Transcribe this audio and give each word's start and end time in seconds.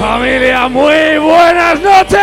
Familia, 0.00 0.66
muy 0.66 1.18
buenas 1.18 1.78
noches. 1.78 2.18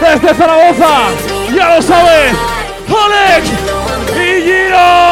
Desde 0.00 0.34
Zaragoza, 0.34 1.10
ya 1.54 1.76
lo 1.76 1.82
sabes, 1.82 2.32
Alex 2.88 3.50
y 4.16 4.42
Giro. 4.44 5.11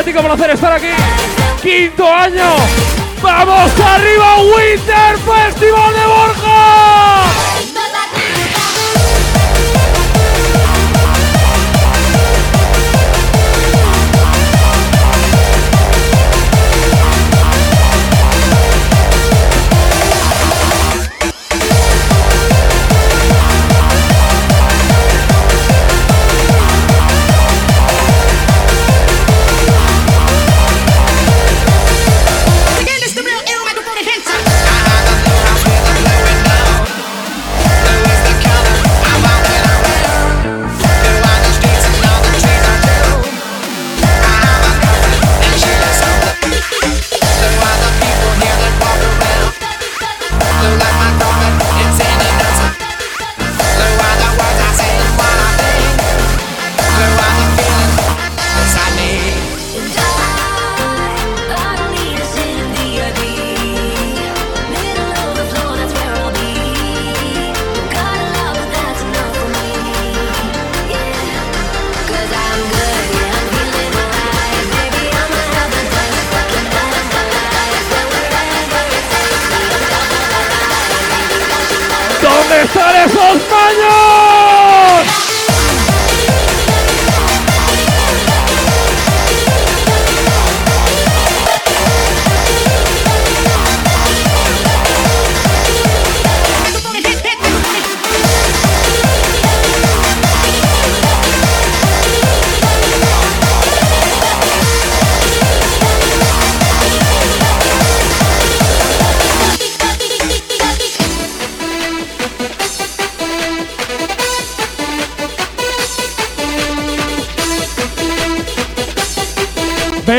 Auténtico 0.00 0.22
placer 0.22 0.50
estar 0.50 0.72
aquí. 0.72 0.86
Quinto 1.62 2.06
año. 2.06 2.56
¡Vamos 3.22 3.70
arriba, 3.80 4.36
Winter 4.40 5.18
Festival 5.18 5.92
de 5.92 6.06
Borja! 6.06 7.29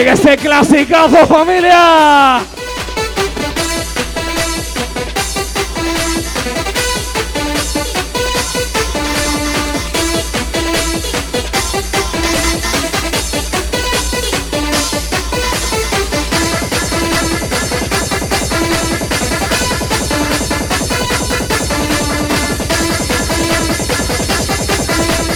Venga 0.02 0.14
ese 0.14 0.36
clasicazo 0.36 1.28
familia. 1.28 2.42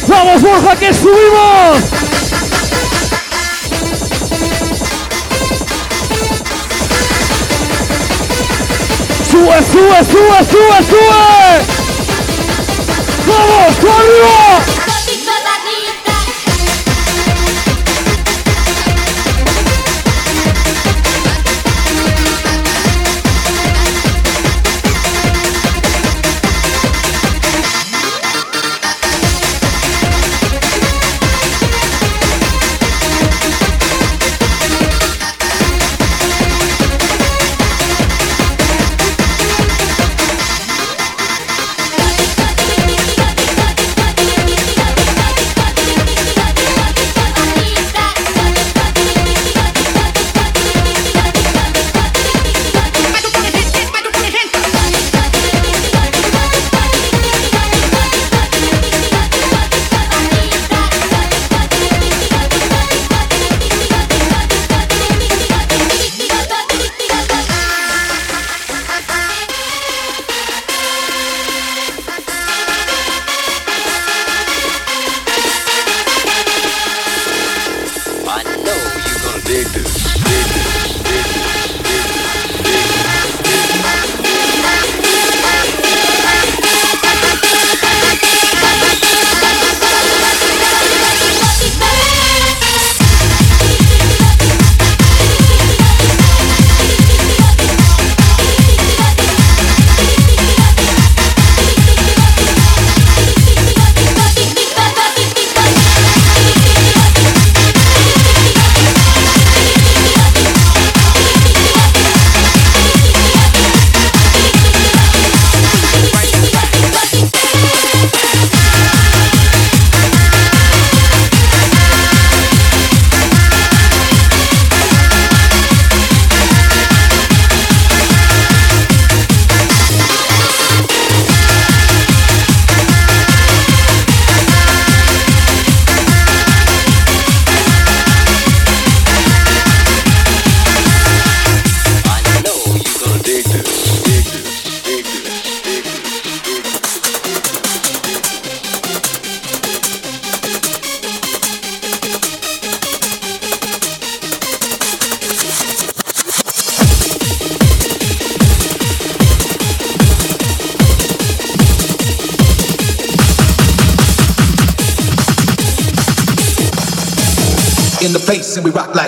¡Vamos, 0.07 0.41
Borja, 0.41 0.75
que 0.75 0.91
subimos! 0.91 1.94
sua, 9.35 9.61
sua, 9.61 10.03
sua, 10.03 10.43
sua, 10.43 10.81
sua! 10.83 11.59
Vamos, 13.25 13.75
Flamengo! 13.75 14.84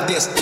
We 0.07 0.37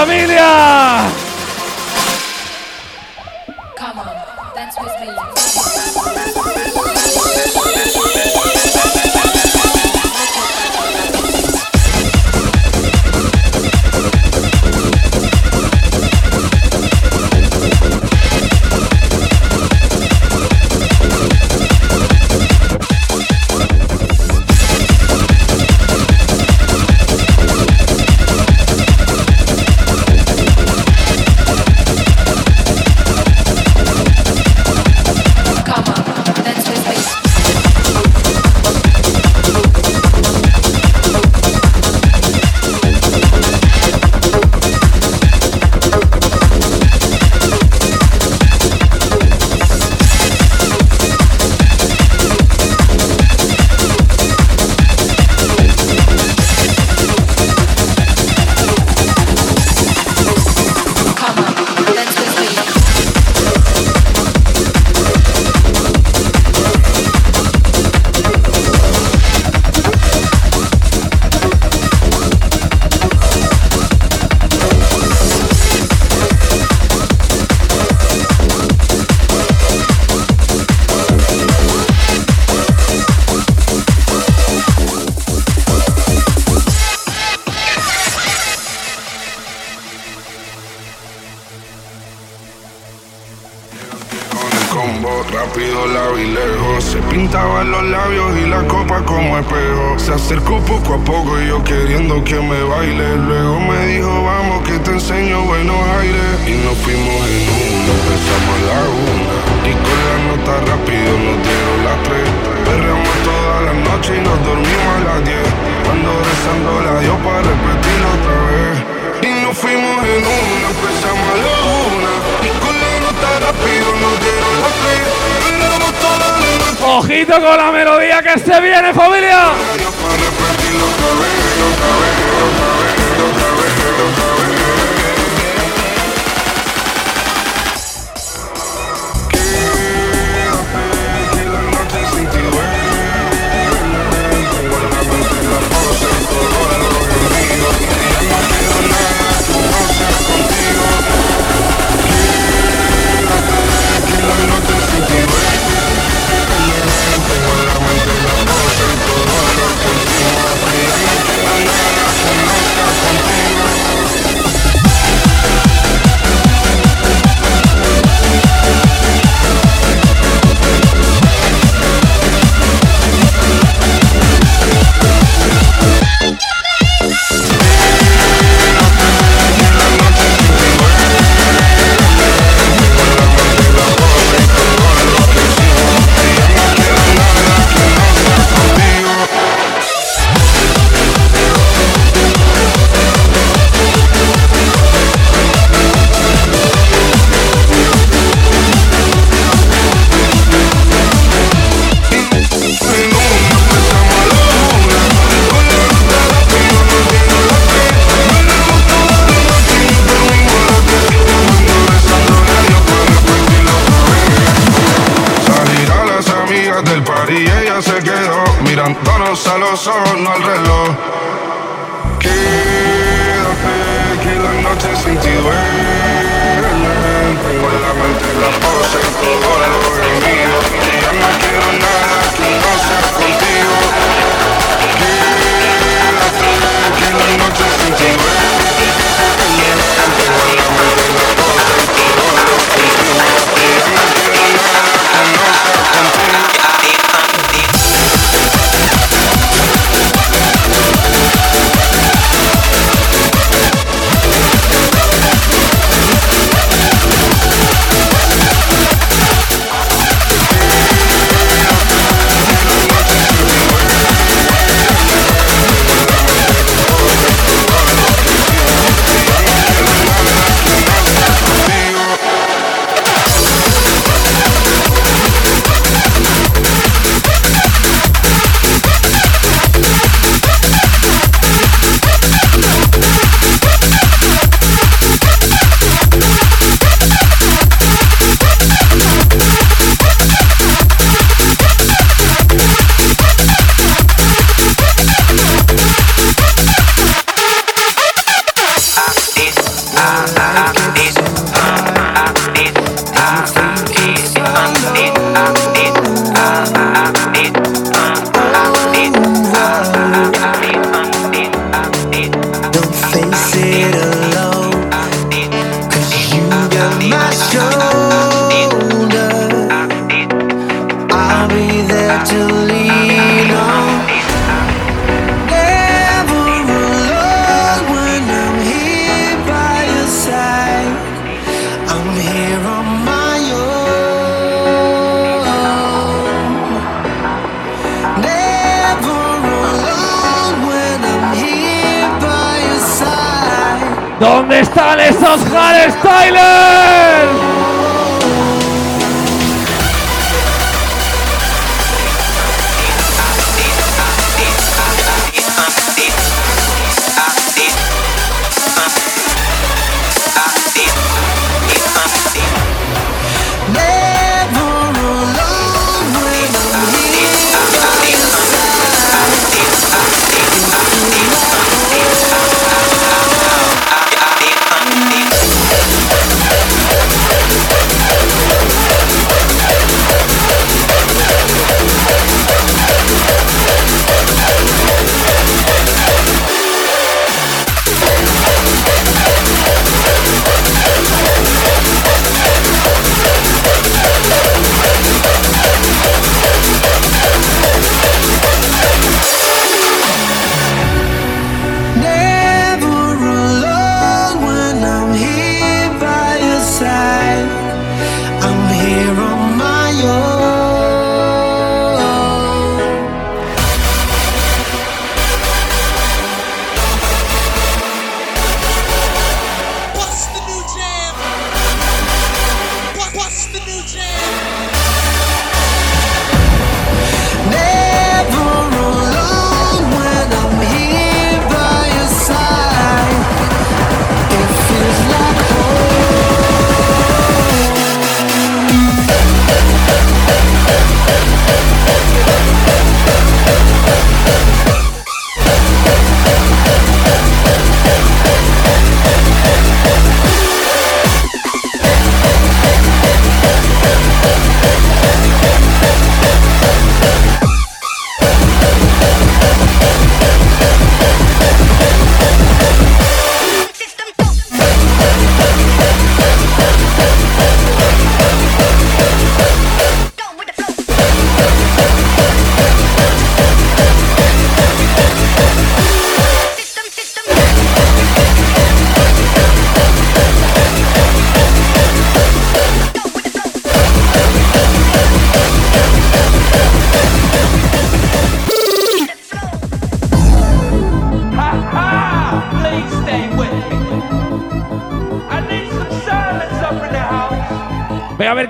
familia. 0.00 0.69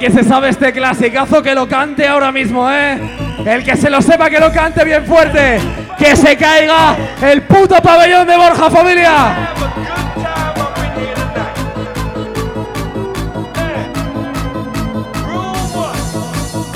Que 0.01 0.11
se 0.11 0.25
sabe 0.25 0.49
este 0.49 0.73
clasicazo 0.73 1.43
que 1.43 1.55
lo 1.55 1.69
cante 1.69 2.09
ahora 2.09 2.33
mismo, 2.33 2.69
¿eh? 2.71 2.99
El 3.47 3.63
que 3.63 3.77
se 3.77 3.89
lo 3.89 4.03
sepa 4.03 4.29
que 4.29 4.41
lo 4.41 4.51
cante 4.53 4.85
bien 4.85 5.05
fuerte. 5.07 5.61
Que 5.97 6.17
se 6.17 6.37
caiga 6.37 6.97
el 7.23 7.43
puto 7.43 7.77
pabellón 7.81 8.27
de 8.27 8.37
Borja 8.37 8.69
Familia. 8.69 9.53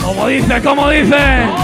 Como 0.04 0.28
dice, 0.28 0.62
como 0.62 0.90
dice. 0.90 1.63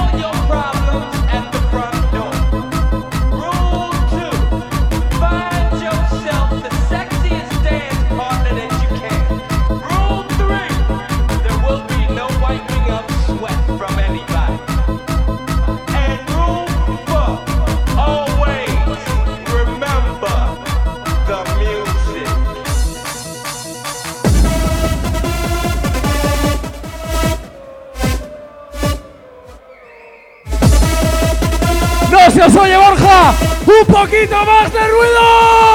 Poquito 34.11 34.45
más 34.45 34.73
de 34.73 34.89
ruido! 34.89 35.70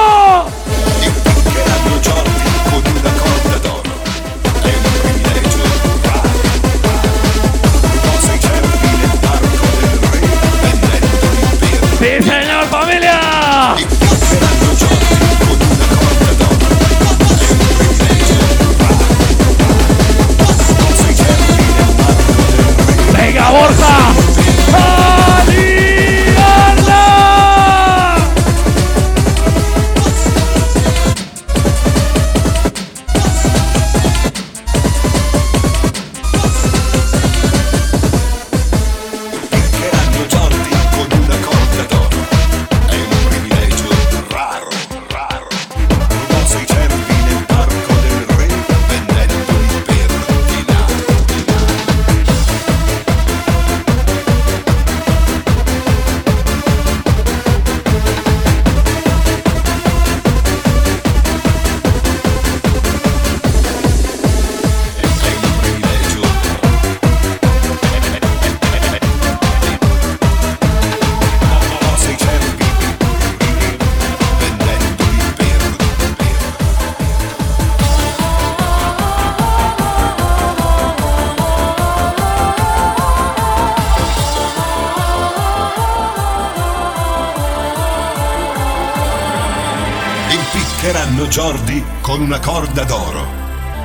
Con 92.06 92.20
una 92.20 92.38
corda 92.38 92.84
d'oro. 92.84 93.26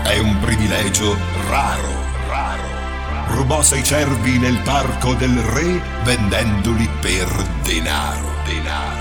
È 0.03 0.19
un 0.19 0.37
privilegio 0.41 1.17
raro, 1.49 1.89
raro. 2.27 2.61
Rubò 3.29 3.63
sei 3.63 3.83
cervi 3.83 4.37
nel 4.37 4.59
parco 4.59 5.15
del 5.15 5.35
re 5.39 5.81
vendendoli 6.03 6.87
per 6.99 7.27
denaro, 7.63 8.29
denaro. 8.45 9.00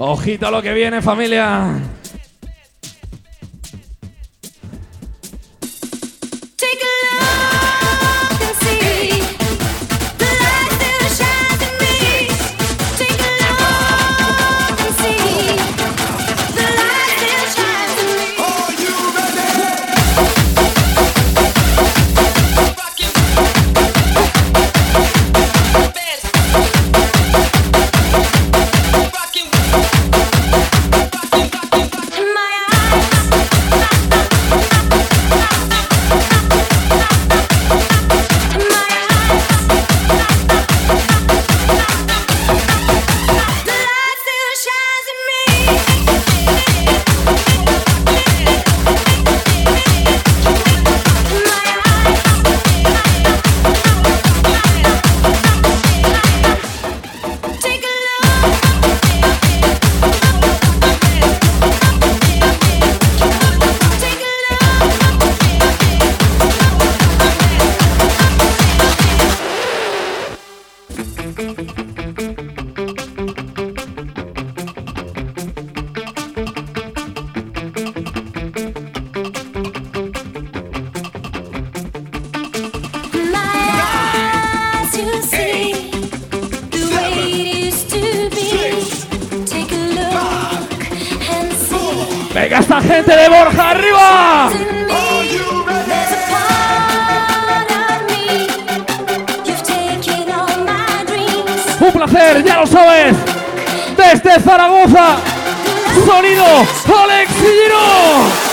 Ojito 0.00 0.50
lo 0.50 0.62
que 0.62 0.72
viene, 0.72 1.02
familia. 1.02 1.97
Venga 92.40 92.60
esta 92.60 92.80
gente 92.80 93.16
de 93.16 93.28
Borja 93.28 93.70
arriba. 93.70 94.50
Un 101.80 101.92
placer, 101.92 102.44
ya 102.44 102.60
lo 102.60 102.66
sabes. 102.68 103.16
Desde 103.96 104.40
Zaragoza, 104.40 105.16
sonido 106.06 106.44
Alex 107.02 107.32
Giro. 107.40 108.47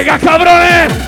Venga, 0.00 0.18
cabrones. 0.18 0.99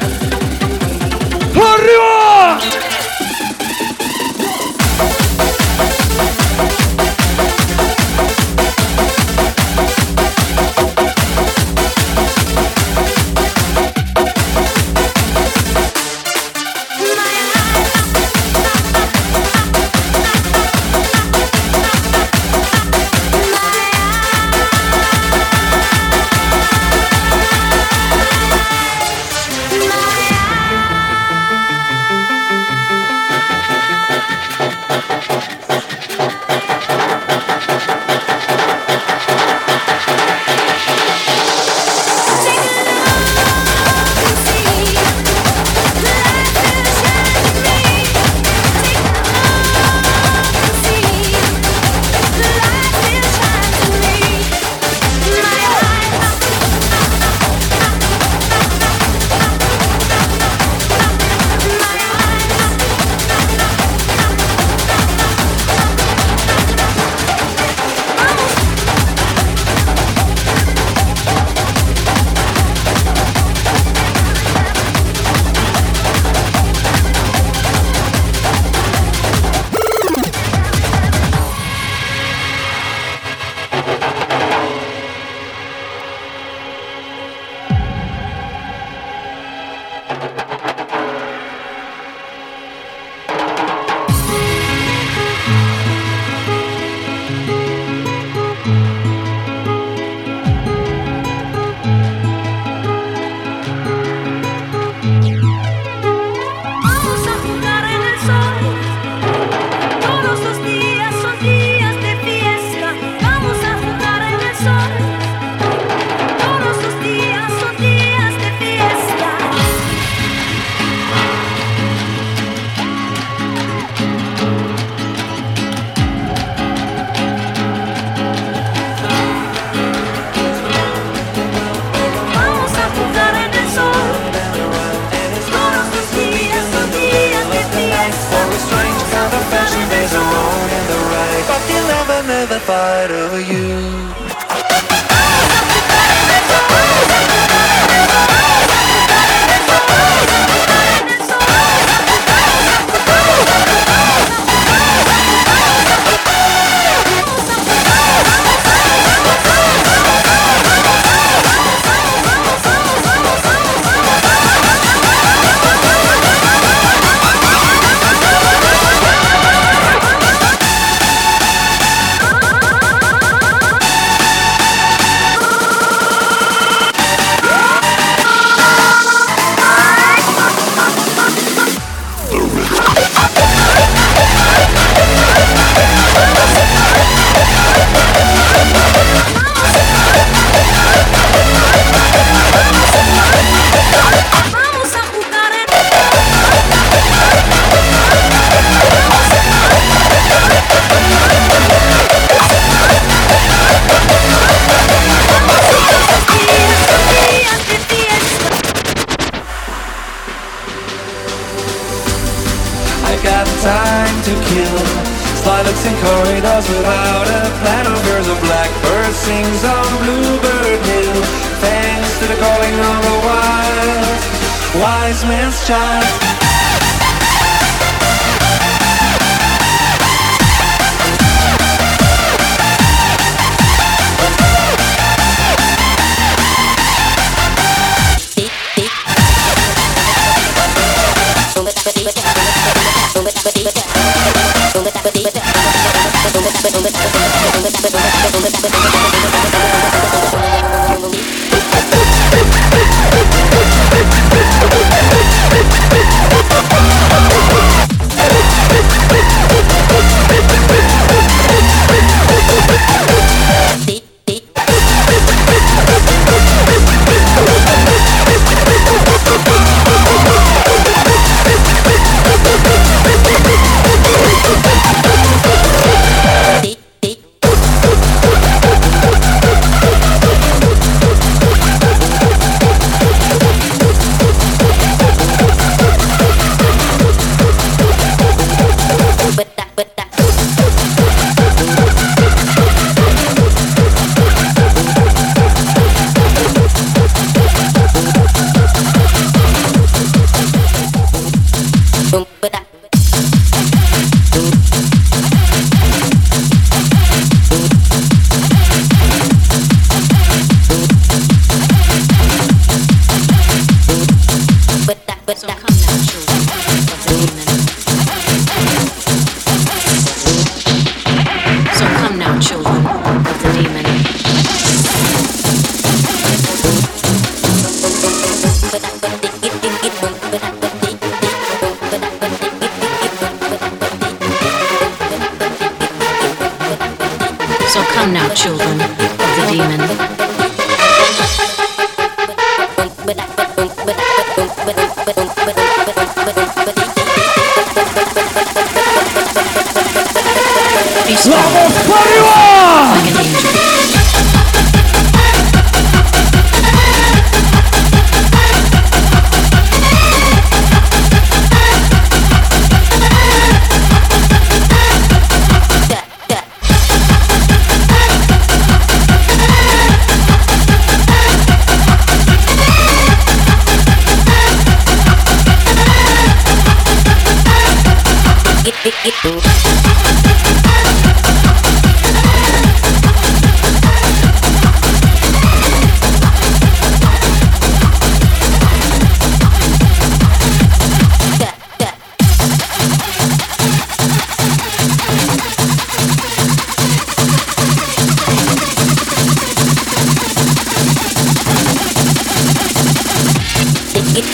잘 225.73 226.02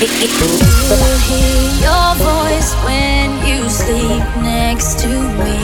wise 0.01 0.07
man's 2.85 4.95
child. 4.95 5.59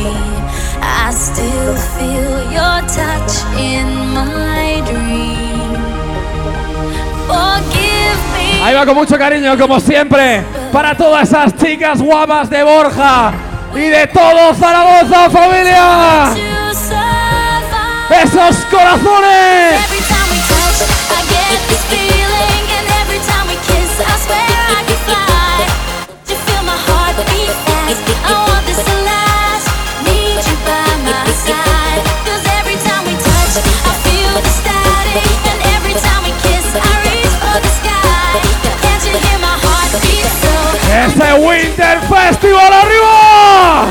mucho 8.94 9.18
cariño, 9.18 9.58
como 9.58 9.78
siempre, 9.78 10.42
para 10.72 10.96
todas 10.96 11.28
esas 11.28 11.54
chicas 11.56 12.00
guapas 12.00 12.48
de 12.50 12.62
Borja 12.62 13.32
y 13.74 13.88
de 13.88 14.06
todo 14.08 14.54
Zaragoza, 14.54 15.28
familia. 15.30 16.34
Esos 18.10 18.56
corazones. 18.70 19.74
Winter 41.44 42.00
Festival 42.08 42.72
arriba. 42.72 43.86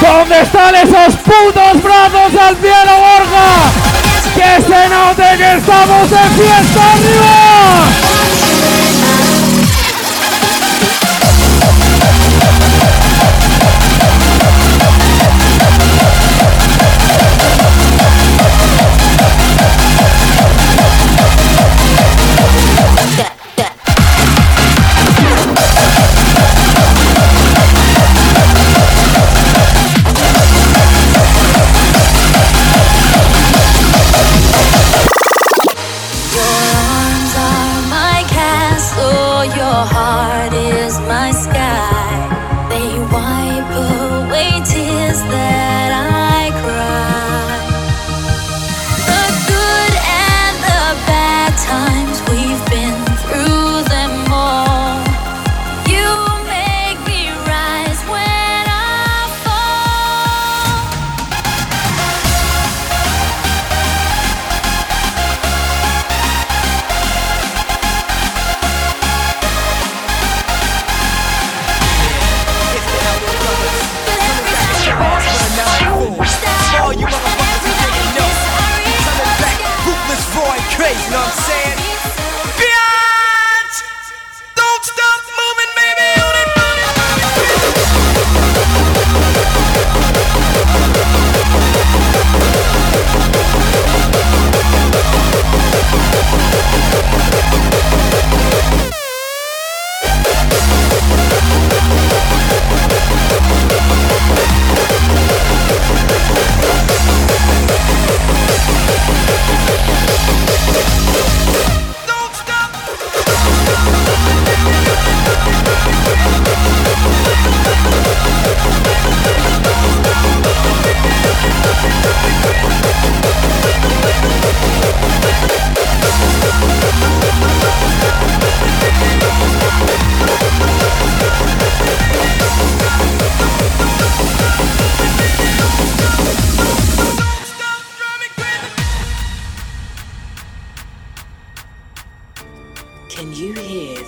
¿Dónde 0.00 0.40
están 0.40 0.74
esos 0.74 1.14
putos 1.22 1.82
brazos 1.82 2.34
al 2.40 2.56
cielo, 2.56 2.92
Borja? 2.98 3.70
Que 4.34 4.62
se 4.62 4.88
note 4.88 5.36
que 5.38 5.56
estamos 5.58 6.10
de 6.10 6.16
fiesta 6.16 6.92
arriba. 6.92 8.13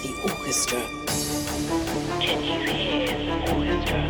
the 0.07 0.23
orchestra. 0.23 0.81
Can 2.21 2.43
you 2.43 2.61
hear 2.61 3.07
the 3.07 3.33
orchestra? 3.53 4.03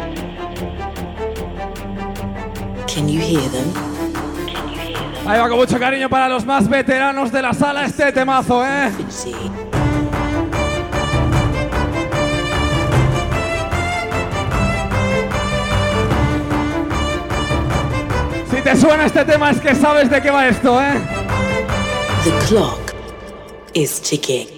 Can? 2.86 3.96
Ahí 5.26 5.40
va 5.40 5.48
con 5.48 5.58
mucho 5.58 5.78
cariño 5.78 6.08
para 6.08 6.28
los 6.28 6.44
más 6.44 6.68
veteranos 6.68 7.32
de 7.32 7.42
la 7.42 7.52
sala 7.52 7.84
este 7.84 8.12
temazo, 8.12 8.64
¿eh? 8.64 8.92
Sí. 9.08 9.34
Si 18.50 18.62
te 18.62 18.76
suena 18.76 19.06
este 19.06 19.24
tema 19.24 19.50
es 19.50 19.60
que 19.60 19.74
sabes 19.74 20.08
de 20.10 20.22
qué 20.22 20.30
va 20.30 20.46
esto, 20.46 20.80
¿eh? 20.80 20.94
The 22.24 22.30
clock 22.46 22.94
is 23.74 24.00
ticking. 24.00 24.55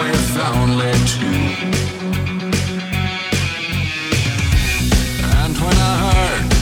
With 0.00 0.36
only 0.54 0.92
two. 1.12 1.40
And 5.38 5.54
when 5.64 5.76
I 5.90 5.94
hurt, 6.04 6.52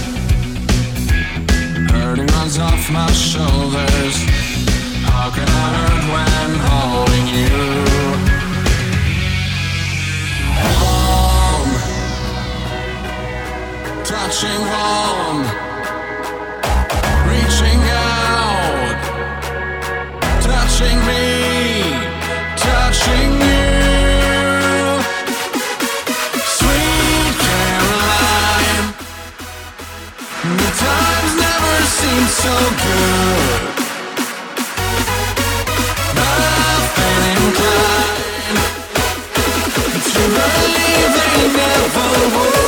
hurting 1.93 2.30
runs 2.36 2.59
off 2.59 2.91
my 2.91 3.11
shoulders. 3.12 4.16
How 5.11 5.30
can 5.30 5.49
I 5.49 5.66
hurt 5.76 5.88
believe 40.36 41.12
they 41.14 41.49
never 41.57 42.09
would. 42.36 42.68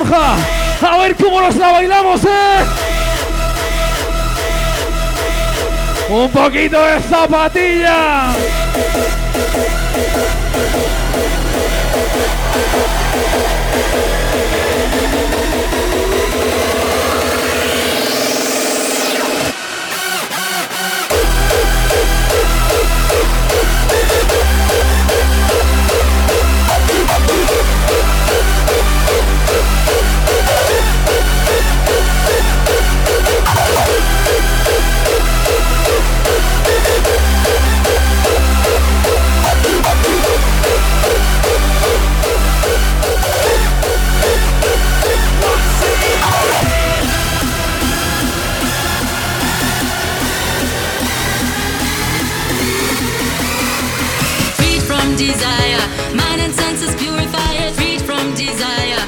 A 0.00 0.96
ver 0.98 1.16
cómo 1.16 1.40
nos 1.40 1.56
la 1.56 1.72
bailamos, 1.72 2.24
¿eh? 2.24 2.28
Un 6.08 6.30
poquito 6.30 6.80
de 6.84 7.00
zapatilla. 7.00 8.32
senses 56.78 57.00
purify 57.02 57.52
it, 57.54 57.74
freed 57.74 58.00
from 58.02 58.34
desire. 58.34 59.07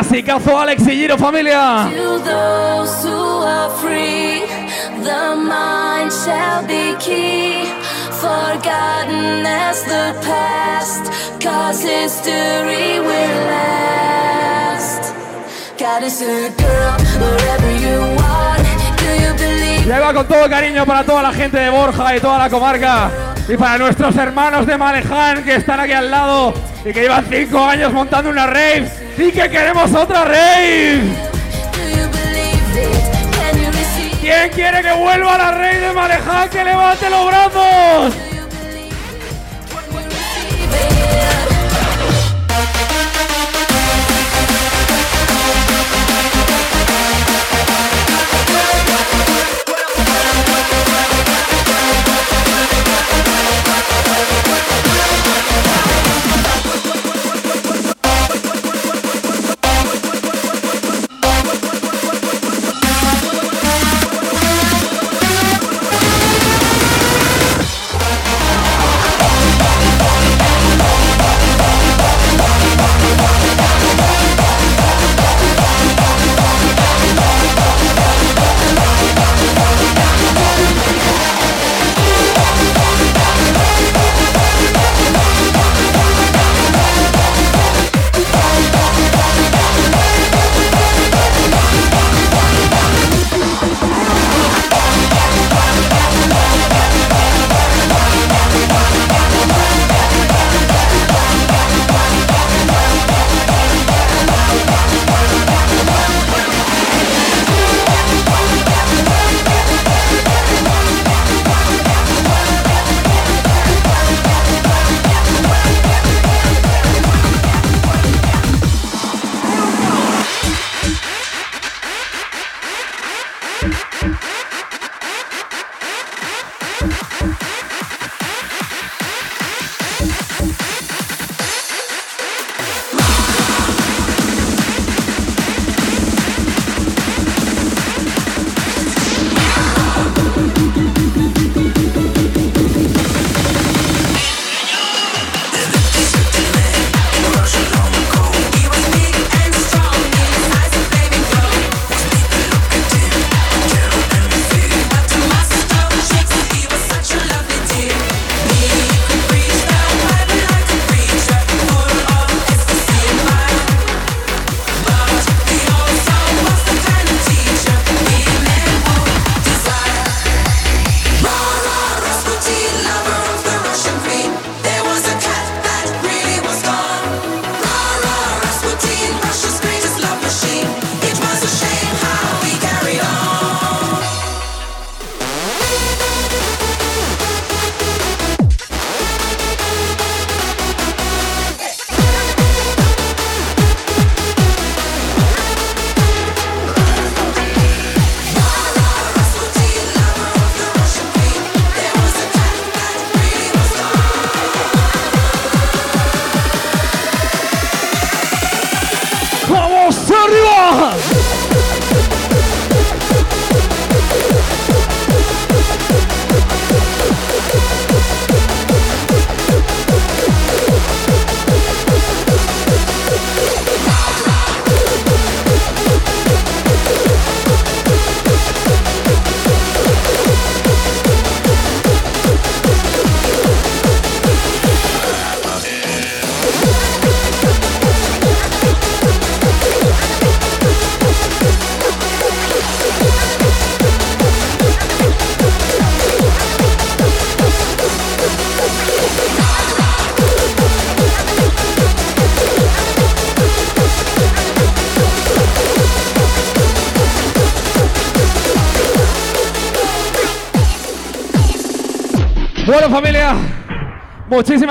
Clasicazo, 0.00 0.58
Alex 0.58 0.82
y 0.88 0.90
Giro, 0.92 1.18
familia. 1.18 1.90
forgotten 8.20 9.46
as 9.46 9.82
the 9.84 10.14
past, 10.20 11.04
cause 11.40 11.82
history 11.82 13.00
will 13.00 13.36
last. 13.48 15.14
Goddess 15.78 16.20
a 16.20 16.50
girl, 16.58 16.98
wherever 17.18 17.72
you 17.80 17.98
are, 18.20 18.58
do 18.98 19.10
you 19.22 19.32
believe? 19.38 19.86
Llega 19.86 20.12
con 20.12 20.26
todo 20.26 20.48
cariño 20.50 20.84
para 20.84 21.04
toda 21.04 21.22
la 21.22 21.32
gente 21.32 21.58
de 21.58 21.70
Borja 21.70 22.16
y 22.16 22.20
toda 22.20 22.38
la 22.38 22.50
comarca. 22.50 23.10
Y 23.48 23.56
para 23.56 23.78
nuestros 23.78 24.14
hermanos 24.16 24.66
de 24.66 24.76
Maleján 24.76 25.42
que 25.42 25.56
están 25.56 25.80
aquí 25.80 25.92
al 25.92 26.10
lado 26.10 26.52
y 26.84 26.92
que 26.92 27.00
llevan 27.00 27.24
cinco 27.30 27.64
años 27.64 27.90
montando 27.92 28.30
una 28.30 28.46
rave 28.46 29.09
y 29.20 29.32
que 29.32 29.50
queremos 29.50 29.92
otra 29.94 30.24
rave. 30.24 31.02
¿Quién 34.20 34.50
quiere 34.50 34.82
que 34.82 34.92
vuelva 34.92 35.36
la 35.36 35.50
rave 35.50 35.80
de 35.80 35.92
Maleján? 35.92 36.48
¡Que 36.48 36.64
levante 36.64 37.10
los 37.10 37.26
brazos! 37.26 38.14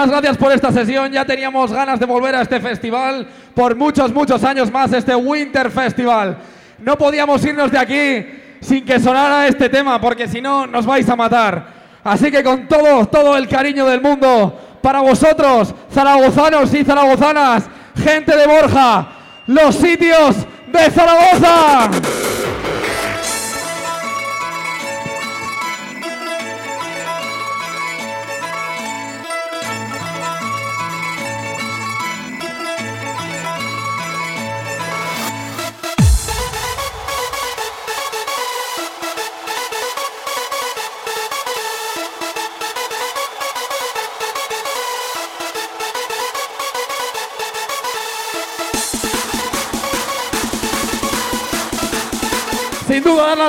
Gracias 0.08 0.38
por 0.38 0.52
esta 0.52 0.72
sesión. 0.72 1.12
Ya 1.12 1.26
teníamos 1.26 1.74
ganas 1.74 2.00
de 2.00 2.06
volver 2.06 2.36
a 2.36 2.42
este 2.42 2.60
festival 2.60 3.28
por 3.54 3.76
muchos, 3.76 4.14
muchos 4.14 4.44
años 4.44 4.72
más, 4.72 4.94
este 4.94 5.16
Winter 5.16 5.70
Festival. 5.72 6.38
No 6.80 6.98
podíamos 6.98 7.44
irnos 7.44 7.72
de 7.72 7.78
aquí 7.78 8.26
sin 8.62 8.86
que 8.86 9.00
sonara 9.00 9.48
este 9.48 9.68
tema, 9.68 10.00
porque 10.00 10.28
si 10.28 10.42
no 10.42 10.68
nos 10.68 10.86
vais 10.86 11.10
a 11.10 11.16
matar. 11.16 11.80
Así 12.04 12.32
que 12.32 12.44
con 12.44 12.68
todo, 12.68 13.06
todo 13.08 13.36
el 13.36 13.48
cariño 13.48 13.86
del 13.86 14.02
mundo, 14.02 14.78
para 14.82 15.02
vosotros, 15.02 15.74
zaragozanos 15.92 16.74
y 16.74 16.84
zaragozanas, 16.84 17.66
gente 18.02 18.36
de 18.36 18.48
Borja, 18.48 19.10
los 19.48 19.76
sitios 19.76 20.36
de 20.72 20.92
Zaragoza. 20.92 22.29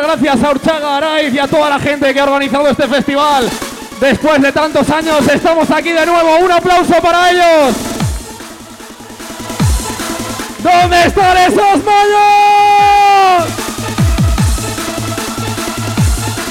Gracias 0.02 0.42
a 0.42 0.50
Urchaga 0.50 0.96
Araiz 0.96 1.34
y 1.34 1.38
a 1.38 1.46
toda 1.46 1.68
la 1.68 1.78
gente 1.78 2.12
que 2.12 2.20
ha 2.20 2.24
organizado 2.24 2.68
este 2.68 2.88
festival. 2.88 3.48
Después 4.00 4.40
de 4.40 4.50
tantos 4.50 4.88
años 4.88 5.28
estamos 5.28 5.70
aquí 5.70 5.92
de 5.92 6.06
nuevo. 6.06 6.38
Un 6.38 6.50
aplauso 6.50 6.94
para 7.02 7.30
ellos. 7.30 7.76
¿Dónde 10.58 11.06
están 11.06 11.36
esos 11.36 11.84
mayos? 11.84 13.50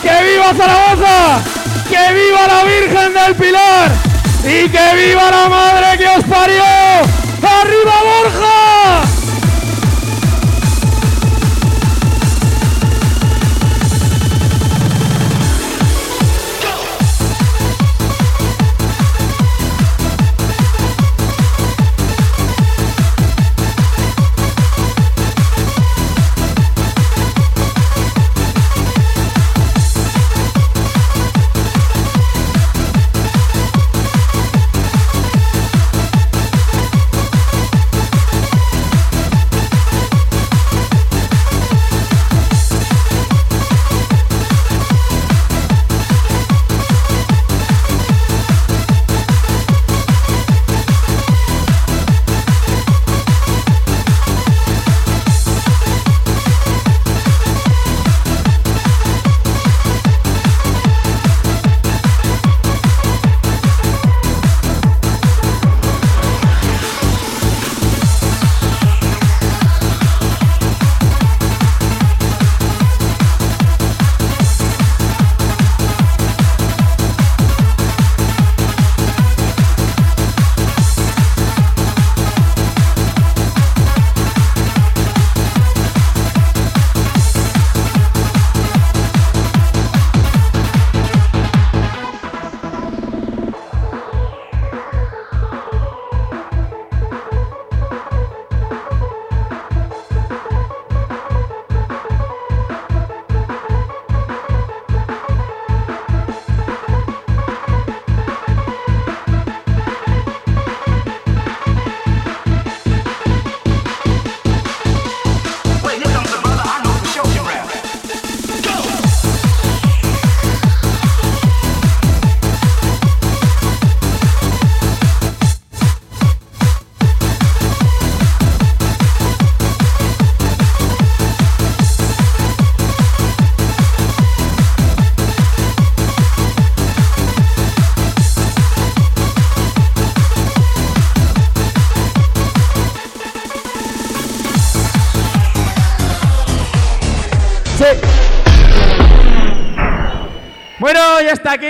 ¡Que 0.02 0.24
viva 0.24 0.54
Zaragoza! 0.56 1.41
¡Que 1.89 2.14
viva 2.14 2.47
la 2.47 2.64
Virgen 2.64 3.14
del 3.14 3.36
Pilar! 3.36 3.91
¡Y 4.43 4.70
que 4.70 4.95
viva 4.95 5.32
la 5.32 5.50
madre 5.50 5.97
que 5.97 6.08
os 6.08 6.24
parió! 6.24 6.64
¡Arriba 7.41 7.93
Borja! 8.04 9.09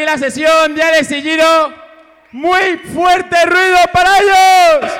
La 0.09 0.17
sesión 0.17 0.73
de 0.75 0.81
Alex. 0.81 1.09
Muy 2.31 2.77
fuerte 2.93 3.45
ruido 3.45 3.77
para 3.93 4.17
ellos. 4.19 4.91